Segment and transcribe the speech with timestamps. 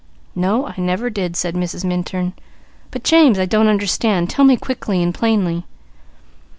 [0.33, 1.85] "No I never did," said Mrs.
[1.85, 2.33] Minturn;
[2.89, 4.31] "but James, I don't understand.
[4.31, 5.63] Tell me quickly and plainly."